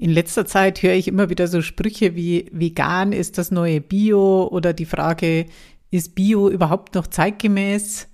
In 0.00 0.08
letzter 0.08 0.46
Zeit 0.46 0.82
höre 0.82 0.94
ich 0.94 1.08
immer 1.08 1.28
wieder 1.28 1.46
so 1.46 1.60
Sprüche 1.60 2.16
wie 2.16 2.46
vegan 2.52 3.12
ist 3.12 3.36
das 3.36 3.50
neue 3.50 3.82
Bio 3.82 4.48
oder 4.50 4.72
die 4.72 4.86
Frage, 4.86 5.44
ist 5.90 6.14
Bio 6.14 6.48
überhaupt 6.48 6.94
noch 6.94 7.06
zeitgemäß? 7.06 8.08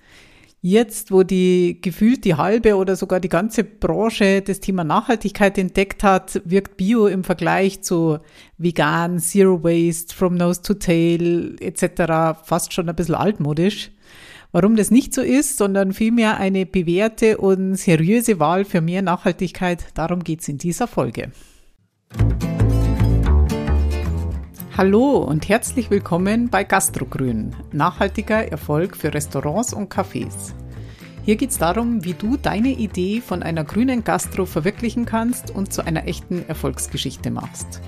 Jetzt, 0.61 1.13
wo 1.13 1.23
die 1.23 1.79
gefühlt 1.81 2.25
die 2.25 2.35
halbe 2.35 2.75
oder 2.75 2.97
sogar 2.97 3.21
die 3.21 3.29
ganze 3.29 3.63
Branche 3.63 4.43
das 4.43 4.59
Thema 4.59 4.83
Nachhaltigkeit 4.83 5.57
entdeckt 5.59 6.03
hat, 6.03 6.43
wirkt 6.45 6.77
Bio 6.77 7.07
im 7.07 7.23
Vergleich 7.23 7.83
zu 7.83 8.19
vegan, 8.59 9.21
Zero 9.21 9.63
Waste, 9.63 10.13
From 10.13 10.35
Nose 10.35 10.63
to 10.63 10.75
Tail 10.75 11.55
etc. 11.61 12.43
fast 12.43 12.73
schon 12.73 12.89
ein 12.89 12.97
bisschen 12.97 13.15
altmodisch. 13.15 13.93
Warum 14.51 14.75
das 14.75 14.91
nicht 14.91 15.15
so 15.15 15.23
ist, 15.23 15.57
sondern 15.57 15.93
vielmehr 15.93 16.39
eine 16.39 16.67
bewährte 16.67 17.39
und 17.39 17.77
seriöse 17.77 18.41
Wahl 18.41 18.65
für 18.65 18.81
mehr 18.81 19.03
Nachhaltigkeit, 19.03 19.85
darum 19.95 20.25
geht's 20.25 20.49
in 20.49 20.59
dieser 20.59 20.89
Folge. 20.89 21.31
Hallo 24.77 25.21
und 25.21 25.49
herzlich 25.49 25.89
willkommen 25.89 26.51
bei 26.51 26.63
Gastrogrün, 26.63 27.57
nachhaltiger 27.73 28.47
Erfolg 28.53 28.95
für 28.95 29.15
Restaurants 29.15 29.73
und 29.73 29.91
Cafés. 29.91 30.53
Hier 31.25 31.37
geht 31.37 31.49
es 31.49 31.57
darum, 31.57 32.05
wie 32.05 32.13
du 32.13 32.37
deine 32.37 32.69
Idee 32.69 33.23
von 33.23 33.43
einer 33.43 33.65
grünen 33.65 34.05
Gastro 34.05 34.45
verwirklichen 34.45 35.07
kannst 35.07 35.51
und 35.51 35.73
zu 35.73 35.87
einer 35.87 36.07
echten 36.07 36.47
Erfolgsgeschichte 36.47 37.31
machst. 37.31 37.81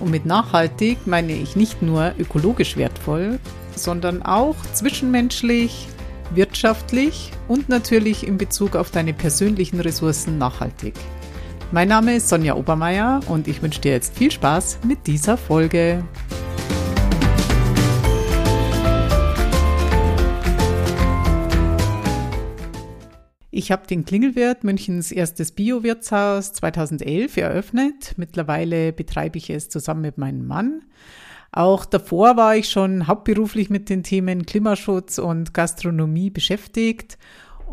Und 0.00 0.10
mit 0.10 0.26
nachhaltig 0.26 1.06
meine 1.06 1.34
ich 1.34 1.54
nicht 1.54 1.82
nur 1.82 2.14
ökologisch 2.18 2.76
wertvoll, 2.76 3.38
sondern 3.76 4.22
auch 4.22 4.56
zwischenmenschlich, 4.72 5.86
wirtschaftlich 6.34 7.30
und 7.46 7.68
natürlich 7.68 8.26
in 8.26 8.38
Bezug 8.38 8.74
auf 8.74 8.90
deine 8.90 9.12
persönlichen 9.12 9.78
Ressourcen 9.78 10.36
nachhaltig. 10.36 10.94
Mein 11.72 11.88
Name 11.88 12.16
ist 12.16 12.28
Sonja 12.28 12.54
Obermeier 12.54 13.20
und 13.28 13.48
ich 13.48 13.60
wünsche 13.62 13.80
dir 13.80 13.92
jetzt 13.92 14.16
viel 14.16 14.30
Spaß 14.30 14.80
mit 14.86 15.06
dieser 15.06 15.36
Folge. 15.36 16.04
Ich 23.50 23.70
habe 23.70 23.86
den 23.86 24.04
Klingelwirt, 24.04 24.64
Münchens 24.64 25.12
erstes 25.12 25.52
Bio-Wirtshaus 25.52 26.52
2011 26.54 27.36
eröffnet. 27.36 28.14
Mittlerweile 28.16 28.92
betreibe 28.92 29.38
ich 29.38 29.48
es 29.48 29.68
zusammen 29.68 30.02
mit 30.02 30.18
meinem 30.18 30.46
Mann. 30.46 30.82
Auch 31.52 31.84
davor 31.84 32.36
war 32.36 32.56
ich 32.56 32.68
schon 32.68 33.06
hauptberuflich 33.06 33.70
mit 33.70 33.88
den 33.88 34.02
Themen 34.02 34.44
Klimaschutz 34.44 35.18
und 35.18 35.54
Gastronomie 35.54 36.30
beschäftigt 36.30 37.16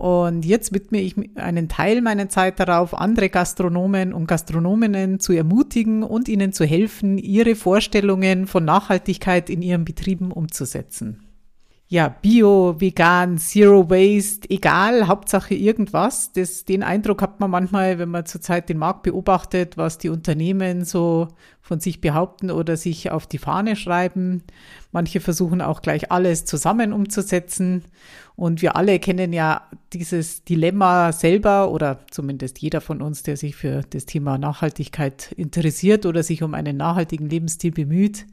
und 0.02 0.46
jetzt 0.46 0.74
widme 0.74 1.00
ich 1.00 1.16
einen 1.36 1.70
Teil 1.70 2.02
meiner 2.02 2.28
Zeit 2.28 2.60
darauf, 2.60 2.98
andere 2.98 3.30
Gastronomen 3.30 4.14
und 4.14 4.26
Gastronominnen 4.26 5.20
zu 5.20 5.32
ermutigen 5.32 6.02
und 6.02 6.28
ihnen 6.28 6.54
zu 6.54 6.66
helfen, 6.66 7.20
ihre 7.20 7.54
Vorstellungen 7.54 8.48
von 8.48 8.66
Nachhaltigkeit 8.66 9.48
in 9.48 9.62
ihren 9.62 9.86
Betrieben 9.86 10.32
umzusetzen 10.32 11.31
ja, 11.92 12.08
Bio, 12.08 12.80
vegan, 12.80 13.38
Zero 13.38 13.90
Waste, 13.90 14.50
egal, 14.50 15.10
Hauptsache 15.10 15.56
irgendwas. 15.56 16.32
Das, 16.32 16.64
den 16.64 16.84
Eindruck 16.84 17.22
hat 17.22 17.42
man 17.42 17.52
manchmal, 17.52 18.00
wenn 18.00 18.08
man 18.08 18.26
zurzeit 18.26 18.70
den 18.70 18.78
Markt 18.78 19.04
beobachtet, 19.04 19.76
was 19.76 19.98
die 19.98 20.08
Unternehmen 20.08 20.86
so 20.86 21.28
von 21.60 21.82
sich 21.82 22.00
behaupten 22.00 22.50
oder 22.50 22.78
sich 22.78 23.12
auf 23.12 23.28
die 23.28 23.40
Fahne 23.40 23.76
schreiben. 23.76 24.42
Manche 24.94 25.20
versuchen 25.20 25.60
auch 25.60 25.82
gleich 25.82 26.14
alles 26.14 26.46
zusammen 26.46 26.94
umzusetzen. 26.94 27.84
Und 28.38 28.62
wir 28.62 28.78
alle 28.78 28.98
kennen 29.00 29.34
ja 29.34 29.68
dieses 29.92 30.46
Dilemma 30.46 31.12
selber 31.12 31.72
oder 31.72 32.00
zumindest 32.10 32.60
jeder 32.60 32.80
von 32.80 33.02
uns, 33.02 33.24
der 33.24 33.36
sich 33.36 33.58
für 33.58 33.82
das 33.90 34.06
Thema 34.06 34.38
Nachhaltigkeit 34.38 35.34
interessiert 35.34 36.06
oder 36.06 36.24
sich 36.24 36.42
um 36.42 36.54
einen 36.54 36.78
nachhaltigen 36.78 37.28
Lebensstil 37.30 37.72
bemüht 37.72 38.28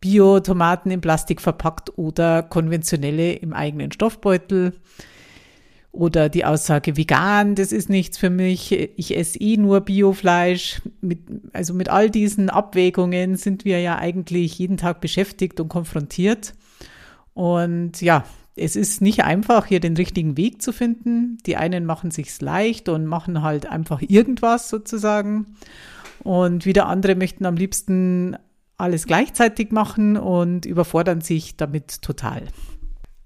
Bio-Tomaten 0.00 0.90
in 0.90 1.00
Plastik 1.00 1.40
verpackt 1.40 1.96
oder 1.98 2.42
konventionelle 2.42 3.32
im 3.34 3.52
eigenen 3.52 3.92
Stoffbeutel. 3.92 4.74
Oder 5.92 6.28
die 6.28 6.44
Aussage 6.44 6.96
vegan, 6.96 7.56
das 7.56 7.72
ist 7.72 7.88
nichts 7.88 8.16
für 8.16 8.30
mich, 8.30 8.70
ich 8.72 9.16
esse 9.16 9.40
eh 9.40 9.56
nur 9.56 9.80
Biofleisch. 9.80 10.82
Mit, 11.00 11.18
also 11.52 11.74
mit 11.74 11.88
all 11.88 12.10
diesen 12.10 12.48
Abwägungen 12.48 13.36
sind 13.36 13.64
wir 13.64 13.80
ja 13.80 13.98
eigentlich 13.98 14.56
jeden 14.58 14.76
Tag 14.76 15.00
beschäftigt 15.00 15.58
und 15.58 15.68
konfrontiert. 15.68 16.54
Und 17.34 18.00
ja, 18.00 18.24
es 18.54 18.76
ist 18.76 19.00
nicht 19.00 19.24
einfach, 19.24 19.66
hier 19.66 19.80
den 19.80 19.96
richtigen 19.96 20.36
Weg 20.36 20.62
zu 20.62 20.72
finden. 20.72 21.38
Die 21.46 21.56
einen 21.56 21.86
machen 21.86 22.12
sich's 22.12 22.40
leicht 22.40 22.88
und 22.88 23.06
machen 23.06 23.42
halt 23.42 23.66
einfach 23.66 24.00
irgendwas 24.06 24.68
sozusagen. 24.68 25.56
Und 26.22 26.66
wieder 26.66 26.86
andere 26.86 27.16
möchten 27.16 27.46
am 27.46 27.56
liebsten 27.56 28.36
alles 28.80 29.06
gleichzeitig 29.06 29.70
machen 29.70 30.16
und 30.16 30.66
überfordern 30.66 31.20
sich 31.20 31.56
damit 31.56 32.02
total. 32.02 32.42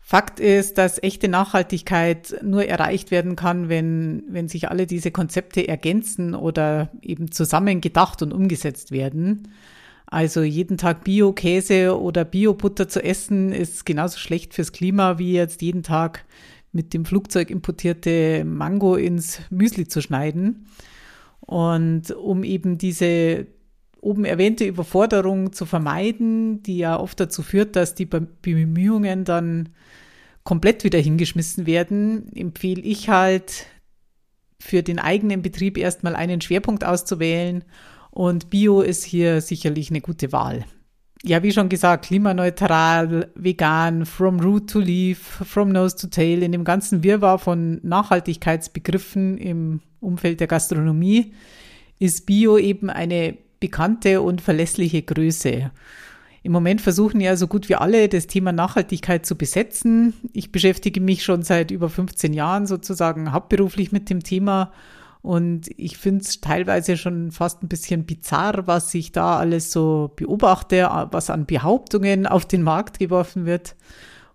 Fakt 0.07 0.39
ist, 0.39 0.77
dass 0.77 1.03
echte 1.03 1.29
Nachhaltigkeit 1.29 2.37
nur 2.43 2.67
erreicht 2.67 3.11
werden 3.11 3.37
kann, 3.37 3.71
wenn, 3.71 4.25
wenn 4.29 4.49
sich 4.49 4.69
alle 4.69 4.87
diese 4.87 5.11
Konzepte 5.11 5.67
ergänzen 5.67 6.35
oder 6.35 6.91
eben 7.01 7.33
zusammen 7.33 7.81
gedacht 7.81 8.21
und 8.21 8.35
umgesetzt 8.35 8.91
werden. 8.91 9.49
Also 10.05 10.43
jeden 10.43 10.77
Tag 10.77 11.05
Bio-Käse 11.05 11.99
oder 11.99 12.27
Bio-Butter 12.27 12.87
zu 12.87 13.03
essen 13.03 13.51
ist 13.51 13.87
genauso 13.87 14.19
schlecht 14.19 14.53
fürs 14.53 14.73
Klima 14.73 15.19
wie 15.19 15.33
jetzt 15.33 15.63
jeden 15.63 15.83
Tag 15.83 16.27
mit 16.71 16.93
dem 16.93 17.07
Flugzeug 17.07 17.49
importierte 17.51 18.45
Mango 18.45 18.97
ins 18.97 19.41
Müsli 19.49 19.89
zu 19.89 20.03
schneiden. 20.03 20.67
Und 21.41 22.11
um 22.11 22.45
eben 22.45 22.77
diese 22.77 23.47
oben 24.05 24.25
erwähnte 24.25 24.65
Überforderung 24.65 25.53
zu 25.53 25.67
vermeiden, 25.67 26.63
die 26.63 26.79
ja 26.79 26.99
oft 26.99 27.19
dazu 27.19 27.43
führt, 27.43 27.77
dass 27.77 27.95
die 27.95 28.07
Bemühungen 28.07 29.25
dann 29.25 29.71
komplett 30.45 30.85
wieder 30.85 30.99
hingeschmissen 30.99 31.67
werden, 31.67 32.31
empfehle 32.35 32.83
ich 32.83 33.09
halt 33.09 33.67
für 34.61 34.83
den 34.83 34.99
eigenen 34.99 35.43
Betrieb 35.43 35.79
erstmal 35.79 36.15
einen 36.15 36.41
Schwerpunkt 36.41 36.85
auszuwählen 36.85 37.65
und 38.11 38.51
Bio 38.51 38.81
ist 38.81 39.05
hier 39.05 39.41
sicherlich 39.41 39.91
eine 39.91 40.01
gute 40.01 40.33
Wahl. 40.33 40.65
Ja, 41.23 41.43
wie 41.43 41.53
schon 41.53 41.71
gesagt, 41.71 42.05
klimaneutral, 42.05 43.31
vegan, 43.35 44.05
from 44.05 44.41
root 44.41 44.69
to 44.69 44.79
leaf, 44.79 45.19
from 45.19 45.71
nose 45.71 45.97
to 45.97 46.07
tail, 46.07 46.43
in 46.43 46.53
dem 46.53 46.65
ganzen 46.65 47.03
Wirrwarr 47.03 47.39
von 47.39 47.81
Nachhaltigkeitsbegriffen 47.83 49.39
im 49.39 49.81
Umfeld 50.01 50.41
der 50.41 50.47
Gastronomie 50.47 51.33
ist 51.99 52.27
Bio 52.27 52.59
eben 52.59 52.91
eine 52.91 53.39
bekannte 53.65 54.21
und 54.21 54.43
verlässliche 54.43 55.01
Größe. 55.01 55.71
Im 56.43 56.53
Moment 56.53 56.83
versuchen 56.83 57.19
ja 57.23 57.35
so 57.35 57.47
gut 57.47 57.71
wie 57.71 57.77
alle 57.77 58.11
das 58.11 58.27
Thema 58.27 58.53
Nachhaltigkeit 58.53 59.25
zu 59.25 59.37
besetzen. 59.37 60.13
Ich 60.35 60.53
beschäftige 60.53 61.01
mich 61.01 61.25
schon 61.25 61.43
seit 61.43 61.71
über 61.71 61.89
15 61.89 62.35
Jahren 62.35 62.67
sozusagen 62.67 63.33
hauptberuflich 63.33 63.91
mit 63.91 64.11
dem 64.11 64.23
Thema 64.23 64.71
und 65.23 65.71
ich 65.79 65.97
finde 65.97 66.21
es 66.21 66.43
teilweise 66.43 66.99
schon 66.99 67.31
fast 67.31 67.63
ein 67.63 67.69
bisschen 67.69 68.05
bizarr, 68.05 68.67
was 68.67 68.93
ich 68.93 69.13
da 69.13 69.39
alles 69.39 69.73
so 69.73 70.13
beobachte, 70.15 70.87
was 71.11 71.31
an 71.31 71.47
Behauptungen 71.47 72.27
auf 72.27 72.45
den 72.45 72.63
Markt 72.63 72.99
geworfen 72.99 73.47
wird. 73.47 73.77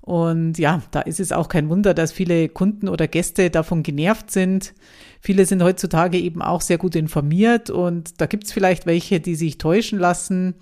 Und 0.09 0.57
ja, 0.57 0.81
da 0.89 1.01
ist 1.01 1.19
es 1.19 1.31
auch 1.31 1.49
kein 1.49 1.69
Wunder, 1.69 1.93
dass 1.93 2.11
viele 2.11 2.49
Kunden 2.49 2.87
oder 2.87 3.07
Gäste 3.07 3.51
davon 3.51 3.83
genervt 3.83 4.31
sind. 4.31 4.73
Viele 5.21 5.45
sind 5.45 5.61
heutzutage 5.61 6.17
eben 6.17 6.41
auch 6.41 6.61
sehr 6.61 6.79
gut 6.79 6.95
informiert 6.95 7.69
und 7.69 8.19
da 8.19 8.25
gibt 8.25 8.45
es 8.45 8.51
vielleicht 8.51 8.87
welche, 8.87 9.19
die 9.19 9.35
sich 9.35 9.59
täuschen 9.59 9.99
lassen. 9.99 10.55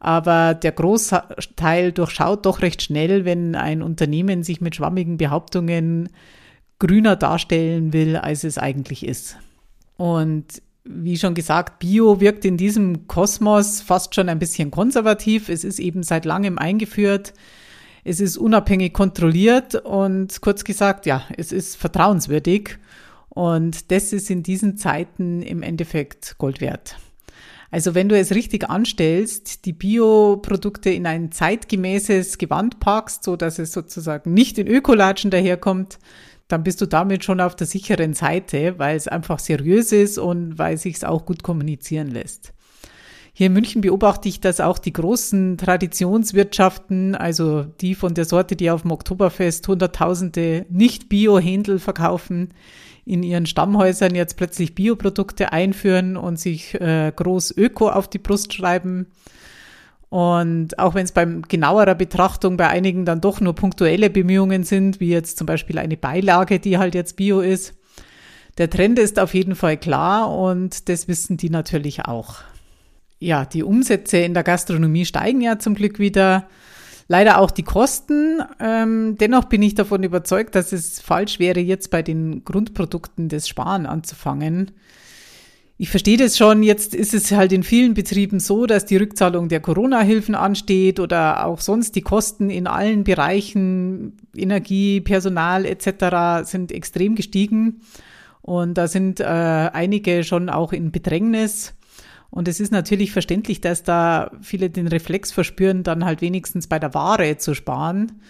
Aber 0.00 0.54
der 0.54 0.72
Großteil 0.72 1.92
durchschaut 1.92 2.44
doch 2.46 2.62
recht 2.62 2.82
schnell, 2.82 3.24
wenn 3.24 3.54
ein 3.54 3.82
Unternehmen 3.82 4.42
sich 4.42 4.60
mit 4.60 4.74
schwammigen 4.74 5.18
Behauptungen 5.18 6.08
grüner 6.80 7.14
darstellen 7.14 7.92
will, 7.92 8.16
als 8.16 8.42
es 8.42 8.58
eigentlich 8.58 9.06
ist. 9.06 9.36
Und 9.98 10.62
wie 10.82 11.16
schon 11.16 11.34
gesagt, 11.34 11.78
Bio 11.78 12.20
wirkt 12.20 12.44
in 12.44 12.56
diesem 12.56 13.06
Kosmos 13.06 13.82
fast 13.82 14.16
schon 14.16 14.28
ein 14.28 14.40
bisschen 14.40 14.72
konservativ. 14.72 15.48
Es 15.48 15.62
ist 15.62 15.78
eben 15.78 16.02
seit 16.02 16.24
langem 16.24 16.58
eingeführt. 16.58 17.34
Es 18.10 18.18
ist 18.18 18.38
unabhängig 18.38 18.92
kontrolliert 18.92 19.76
und 19.76 20.40
kurz 20.40 20.64
gesagt, 20.64 21.06
ja, 21.06 21.22
es 21.36 21.52
ist 21.52 21.76
vertrauenswürdig. 21.76 22.76
Und 23.28 23.92
das 23.92 24.12
ist 24.12 24.30
in 24.30 24.42
diesen 24.42 24.76
Zeiten 24.76 25.42
im 25.42 25.62
Endeffekt 25.62 26.34
Gold 26.36 26.60
wert. 26.60 26.96
Also 27.70 27.94
wenn 27.94 28.08
du 28.08 28.18
es 28.18 28.34
richtig 28.34 28.68
anstellst, 28.68 29.64
die 29.64 29.72
Bioprodukte 29.72 30.90
in 30.90 31.06
ein 31.06 31.30
zeitgemäßes 31.30 32.38
Gewand 32.38 32.80
packst, 32.80 33.22
so 33.22 33.36
dass 33.36 33.60
es 33.60 33.70
sozusagen 33.70 34.34
nicht 34.34 34.58
in 34.58 34.66
Ökolatschen 34.66 35.30
daherkommt, 35.30 36.00
dann 36.48 36.64
bist 36.64 36.80
du 36.80 36.86
damit 36.86 37.22
schon 37.22 37.40
auf 37.40 37.54
der 37.54 37.68
sicheren 37.68 38.14
Seite, 38.14 38.76
weil 38.78 38.96
es 38.96 39.06
einfach 39.06 39.38
seriös 39.38 39.92
ist 39.92 40.18
und 40.18 40.58
weil 40.58 40.78
sich 40.78 40.96
es 40.96 41.04
auch 41.04 41.26
gut 41.26 41.44
kommunizieren 41.44 42.08
lässt. 42.08 42.54
Hier 43.40 43.46
in 43.46 43.54
München 43.54 43.80
beobachte 43.80 44.28
ich, 44.28 44.40
dass 44.40 44.60
auch 44.60 44.76
die 44.76 44.92
großen 44.92 45.56
Traditionswirtschaften, 45.56 47.14
also 47.14 47.62
die 47.62 47.94
von 47.94 48.12
der 48.12 48.26
Sorte, 48.26 48.54
die 48.54 48.70
auf 48.70 48.82
dem 48.82 48.90
Oktoberfest 48.90 49.66
Hunderttausende 49.66 50.66
Nicht-Bio-Händel 50.68 51.78
verkaufen, 51.78 52.52
in 53.06 53.22
ihren 53.22 53.46
Stammhäusern 53.46 54.14
jetzt 54.14 54.36
plötzlich 54.36 54.74
Bioprodukte 54.74 55.54
einführen 55.54 56.18
und 56.18 56.38
sich 56.38 56.78
äh, 56.82 57.10
groß 57.16 57.56
Öko 57.56 57.88
auf 57.88 58.08
die 58.08 58.18
Brust 58.18 58.52
schreiben. 58.52 59.06
Und 60.10 60.78
auch 60.78 60.94
wenn 60.94 61.06
es 61.06 61.12
beim 61.12 61.40
genauerer 61.40 61.94
Betrachtung 61.94 62.58
bei 62.58 62.68
einigen 62.68 63.06
dann 63.06 63.22
doch 63.22 63.40
nur 63.40 63.54
punktuelle 63.54 64.10
Bemühungen 64.10 64.64
sind, 64.64 65.00
wie 65.00 65.08
jetzt 65.08 65.38
zum 65.38 65.46
Beispiel 65.46 65.78
eine 65.78 65.96
Beilage, 65.96 66.60
die 66.60 66.76
halt 66.76 66.94
jetzt 66.94 67.16
Bio 67.16 67.40
ist, 67.40 67.72
der 68.58 68.68
Trend 68.68 68.98
ist 68.98 69.18
auf 69.18 69.32
jeden 69.32 69.54
Fall 69.54 69.78
klar 69.78 70.30
und 70.30 70.90
das 70.90 71.08
wissen 71.08 71.38
die 71.38 71.48
natürlich 71.48 72.04
auch 72.04 72.34
ja, 73.20 73.44
die 73.44 73.62
Umsätze 73.62 74.16
in 74.18 74.34
der 74.34 74.42
Gastronomie 74.42 75.04
steigen 75.04 75.42
ja 75.42 75.58
zum 75.58 75.74
Glück 75.74 75.98
wieder. 75.98 76.48
Leider 77.06 77.38
auch 77.38 77.50
die 77.50 77.62
Kosten. 77.62 78.40
Ähm, 78.58 79.16
dennoch 79.18 79.44
bin 79.44 79.62
ich 79.62 79.74
davon 79.74 80.02
überzeugt, 80.02 80.54
dass 80.54 80.72
es 80.72 81.00
falsch 81.00 81.38
wäre, 81.38 81.60
jetzt 81.60 81.90
bei 81.90 82.02
den 82.02 82.44
Grundprodukten 82.44 83.28
des 83.28 83.46
Sparen 83.46 83.84
anzufangen. 83.84 84.70
Ich 85.76 85.90
verstehe 85.90 86.16
das 86.16 86.38
schon. 86.38 86.62
Jetzt 86.62 86.94
ist 86.94 87.12
es 87.12 87.32
halt 87.32 87.52
in 87.52 87.62
vielen 87.62 87.94
Betrieben 87.94 88.38
so, 88.38 88.66
dass 88.66 88.86
die 88.86 88.96
Rückzahlung 88.96 89.48
der 89.48 89.60
Corona-Hilfen 89.60 90.34
ansteht 90.34 91.00
oder 91.00 91.46
auch 91.46 91.60
sonst 91.60 91.96
die 91.96 92.02
Kosten 92.02 92.48
in 92.48 92.66
allen 92.66 93.04
Bereichen, 93.04 94.16
Energie, 94.34 95.00
Personal 95.00 95.66
etc. 95.66 96.48
sind 96.48 96.70
extrem 96.70 97.16
gestiegen. 97.16 97.80
Und 98.40 98.74
da 98.74 98.88
sind 98.88 99.20
äh, 99.20 99.24
einige 99.24 100.22
schon 100.24 100.48
auch 100.48 100.72
in 100.72 100.90
Bedrängnis. 100.90 101.74
Und 102.30 102.46
es 102.46 102.60
ist 102.60 102.70
natürlich 102.70 103.12
verständlich, 103.12 103.60
dass 103.60 103.82
da 103.82 104.30
viele 104.40 104.70
den 104.70 104.86
Reflex 104.86 105.32
verspüren, 105.32 105.82
dann 105.82 106.04
halt 106.04 106.20
wenigstens 106.20 106.68
bei 106.68 106.78
der 106.78 106.94
Ware 106.94 107.36
zu 107.38 107.54
sparen. 107.54 108.20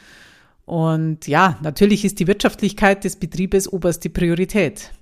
Und 0.65 1.27
ja, 1.27 1.59
natürlich 1.63 2.05
ist 2.05 2.19
die 2.19 2.27
Wirtschaftlichkeit 2.27 3.05
des 3.05 3.17
Betriebes 3.17 3.71
oberste 3.71 4.09
Priorität. 4.09 4.93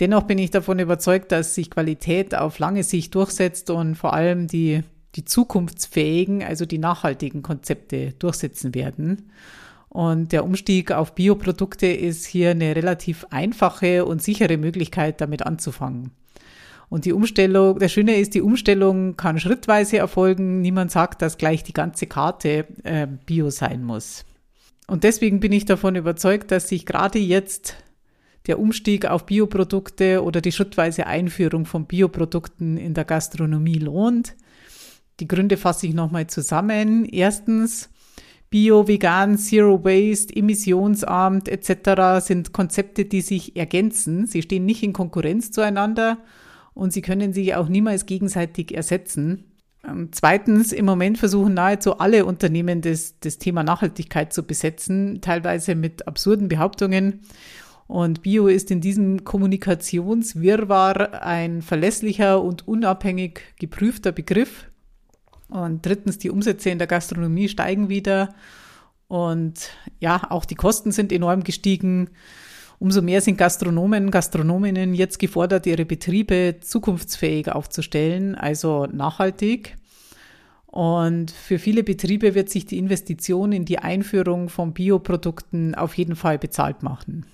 Dennoch 0.00 0.22
bin 0.22 0.38
ich 0.38 0.50
davon 0.50 0.78
überzeugt, 0.78 1.32
dass 1.32 1.54
sich 1.54 1.70
Qualität 1.70 2.34
auf 2.34 2.58
lange 2.58 2.82
Sicht 2.82 3.14
durchsetzt 3.14 3.68
und 3.68 3.96
vor 3.96 4.14
allem 4.14 4.46
die, 4.46 4.82
die 5.14 5.24
zukunftsfähigen, 5.24 6.42
also 6.42 6.64
die 6.64 6.78
nachhaltigen 6.78 7.42
Konzepte 7.42 8.14
durchsetzen 8.18 8.74
werden. 8.74 9.30
Und 9.90 10.32
der 10.32 10.44
Umstieg 10.44 10.90
auf 10.90 11.14
Bioprodukte 11.14 11.86
ist 11.86 12.24
hier 12.24 12.52
eine 12.52 12.74
relativ 12.74 13.26
einfache 13.28 14.06
und 14.06 14.22
sichere 14.22 14.56
Möglichkeit, 14.56 15.20
damit 15.20 15.44
anzufangen. 15.44 16.12
Und 16.92 17.06
die 17.06 17.14
Umstellung, 17.14 17.78
das 17.78 17.90
Schöne 17.90 18.16
ist, 18.16 18.34
die 18.34 18.42
Umstellung 18.42 19.16
kann 19.16 19.40
schrittweise 19.40 19.96
erfolgen. 19.96 20.60
Niemand 20.60 20.90
sagt, 20.90 21.22
dass 21.22 21.38
gleich 21.38 21.64
die 21.64 21.72
ganze 21.72 22.06
Karte 22.06 22.66
äh, 22.82 23.06
Bio 23.24 23.48
sein 23.48 23.82
muss. 23.82 24.26
Und 24.88 25.02
deswegen 25.02 25.40
bin 25.40 25.52
ich 25.52 25.64
davon 25.64 25.96
überzeugt, 25.96 26.50
dass 26.50 26.68
sich 26.68 26.84
gerade 26.84 27.18
jetzt 27.18 27.76
der 28.46 28.58
Umstieg 28.58 29.06
auf 29.06 29.24
Bioprodukte 29.24 30.22
oder 30.22 30.42
die 30.42 30.52
schrittweise 30.52 31.06
Einführung 31.06 31.64
von 31.64 31.86
Bioprodukten 31.86 32.76
in 32.76 32.92
der 32.92 33.06
Gastronomie 33.06 33.78
lohnt. 33.78 34.36
Die 35.18 35.28
Gründe 35.28 35.56
fasse 35.56 35.86
ich 35.86 35.94
nochmal 35.94 36.26
zusammen. 36.26 37.06
Erstens, 37.06 37.88
Bio, 38.50 38.86
vegan, 38.86 39.38
Zero 39.38 39.82
Waste, 39.82 40.36
emissionsarm 40.36 41.40
etc. 41.46 42.22
sind 42.22 42.52
Konzepte, 42.52 43.06
die 43.06 43.22
sich 43.22 43.56
ergänzen. 43.56 44.26
Sie 44.26 44.42
stehen 44.42 44.66
nicht 44.66 44.82
in 44.82 44.92
Konkurrenz 44.92 45.52
zueinander 45.52 46.18
und 46.74 46.92
sie 46.92 47.02
können 47.02 47.32
sich 47.32 47.54
auch 47.54 47.68
niemals 47.68 48.06
gegenseitig 48.06 48.74
ersetzen. 48.74 49.44
Ähm, 49.86 50.08
zweitens, 50.12 50.72
im 50.72 50.84
Moment 50.84 51.18
versuchen 51.18 51.54
nahezu 51.54 51.98
alle 51.98 52.24
Unternehmen 52.24 52.80
das, 52.80 53.18
das 53.20 53.38
Thema 53.38 53.62
Nachhaltigkeit 53.62 54.32
zu 54.32 54.44
besetzen, 54.44 55.20
teilweise 55.20 55.74
mit 55.74 56.06
absurden 56.06 56.48
Behauptungen. 56.48 57.20
Und 57.88 58.22
Bio 58.22 58.46
ist 58.46 58.70
in 58.70 58.80
diesem 58.80 59.24
Kommunikationswirrwarr 59.24 61.22
ein 61.22 61.62
verlässlicher 61.62 62.42
und 62.42 62.66
unabhängig 62.66 63.40
geprüfter 63.58 64.12
Begriff. 64.12 64.70
Und 65.48 65.84
drittens, 65.84 66.16
die 66.16 66.30
Umsätze 66.30 66.70
in 66.70 66.78
der 66.78 66.86
Gastronomie 66.86 67.48
steigen 67.48 67.90
wieder. 67.90 68.34
Und 69.08 69.70
ja, 70.00 70.22
auch 70.30 70.46
die 70.46 70.54
Kosten 70.54 70.92
sind 70.92 71.12
enorm 71.12 71.44
gestiegen. 71.44 72.08
Umso 72.82 73.00
mehr 73.00 73.20
sind 73.20 73.38
Gastronomen, 73.38 74.10
Gastronominnen 74.10 74.92
jetzt 74.92 75.20
gefordert, 75.20 75.66
ihre 75.66 75.84
Betriebe 75.84 76.56
zukunftsfähig 76.60 77.48
aufzustellen, 77.48 78.34
also 78.34 78.86
nachhaltig. 78.86 79.76
Und 80.66 81.30
für 81.30 81.60
viele 81.60 81.84
Betriebe 81.84 82.34
wird 82.34 82.50
sich 82.50 82.66
die 82.66 82.78
Investition 82.78 83.52
in 83.52 83.64
die 83.64 83.78
Einführung 83.78 84.48
von 84.48 84.74
Bioprodukten 84.74 85.76
auf 85.76 85.94
jeden 85.94 86.16
Fall 86.16 86.40
bezahlt 86.40 86.82
machen. 86.82 87.24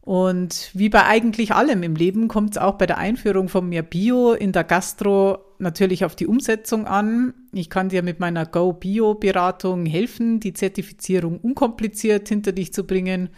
Und 0.00 0.72
wie 0.74 0.88
bei 0.88 1.04
eigentlich 1.04 1.54
allem 1.54 1.84
im 1.84 1.94
Leben 1.94 2.26
kommt 2.26 2.56
es 2.56 2.58
auch 2.58 2.78
bei 2.78 2.86
der 2.86 2.98
Einführung 2.98 3.48
von 3.48 3.68
mehr 3.68 3.84
Bio 3.84 4.32
in 4.32 4.50
der 4.50 4.64
Gastro 4.64 5.38
natürlich 5.60 6.04
auf 6.04 6.16
die 6.16 6.26
Umsetzung 6.26 6.84
an. 6.84 7.32
Ich 7.52 7.70
kann 7.70 7.90
dir 7.90 8.02
mit 8.02 8.18
meiner 8.18 8.44
Go 8.44 8.72
Bio 8.72 9.14
Beratung 9.14 9.86
helfen, 9.86 10.40
die 10.40 10.52
Zertifizierung 10.52 11.38
unkompliziert 11.38 12.28
hinter 12.28 12.50
dich 12.50 12.72
zu 12.72 12.82
bringen 12.82 13.28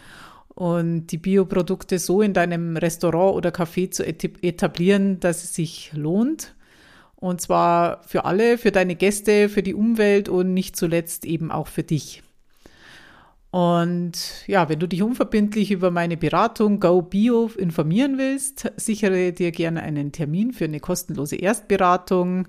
und 0.55 1.07
die 1.09 1.19
Bioprodukte 1.19 1.99
so 1.99 2.21
in 2.23 2.35
deinem 2.35 2.77
Restaurant 2.77 3.35
oder 3.35 3.51
Café 3.51 3.91
zu 3.91 4.05
etablieren, 4.05 5.19
dass 5.21 5.45
es 5.45 5.55
sich 5.55 5.93
lohnt. 5.95 6.55
Und 7.17 7.41
zwar 7.41 8.03
für 8.03 8.25
alle, 8.25 8.59
für 8.59 8.73
deine 8.73 8.97
Gäste, 8.97 9.49
für 9.49 9.63
die 9.63 9.75
Umwelt 9.75 10.29
und 10.29 10.53
nicht 10.53 10.77
zuletzt 10.77 11.25
eben 11.25 11.51
auch 11.51 11.69
für 11.69 11.85
dich. 11.85 12.23
Und 13.51 14.45
ja, 14.47 14.69
wenn 14.69 14.79
du 14.79 14.89
dich 14.89 15.03
unverbindlich 15.03 15.71
über 15.71 15.91
meine 15.91 16.17
Beratung 16.17 16.81
Go 16.81 17.03
Bio 17.03 17.51
informieren 17.57 18.17
willst, 18.17 18.73
sichere 18.77 19.33
dir 19.33 19.53
gerne 19.53 19.83
einen 19.83 20.11
Termin 20.11 20.53
für 20.53 20.65
eine 20.65 20.81
kostenlose 20.81 21.37
Erstberatung. 21.37 22.49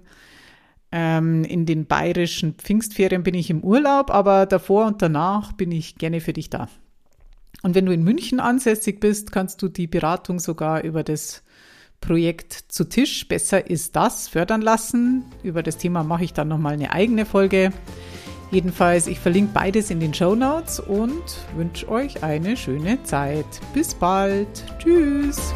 Ähm, 0.92 1.44
in 1.44 1.66
den 1.66 1.86
bayerischen 1.88 2.56
Pfingstferien 2.56 3.24
bin 3.24 3.36
ich 3.36 3.50
im 3.50 3.64
Urlaub, 3.64 4.12
aber 4.12 4.46
davor 4.46 4.86
und 4.88 5.02
danach 5.02 5.52
bin 5.54 5.72
ich 5.72 5.98
gerne 5.98 6.22
für 6.22 6.34
dich 6.34 6.50
da. 6.50 6.70
Und 7.64 7.76
wenn 7.76 7.86
du 7.86 7.94
in 7.94 8.04
München 8.04 8.40
ansässig 8.40 9.00
bist, 9.00 9.32
kannst 9.32 9.62
du 9.62 9.70
die 9.70 9.88
Beratung 9.88 10.40
sogar 10.40 10.84
über 10.84 11.04
das 11.04 11.44
Projekt 12.02 12.54
zu 12.68 12.84
Tisch, 12.84 13.28
besser 13.30 13.70
ist 13.70 13.96
das, 13.96 14.28
fördern 14.28 14.62
lassen. 14.62 15.24
Über 15.42 15.64
das 15.64 15.78
Thema 15.78 16.04
mache 16.04 16.26
ich 16.26 16.34
dann 16.34 16.50
nochmal 16.50 16.74
eine 16.74 16.92
eigene 16.92 17.26
Folge. 17.26 17.72
Jedenfalls, 18.52 19.08
ich 19.08 19.20
verlinke 19.20 19.52
beides 19.54 19.90
in 19.90 20.02
den 20.02 20.14
Show 20.14 20.36
Notes 20.36 20.80
und 20.82 21.24
wünsche 21.56 21.90
euch 21.90 22.22
eine 22.22 22.58
schöne 22.58 23.02
Zeit. 23.04 23.46
Bis 23.74 23.96
bald. 23.96 24.48
Tschüss. 24.78 25.54